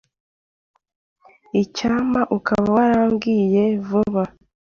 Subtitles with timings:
[1.61, 4.23] Icyampa ukaba warambwiye vuba.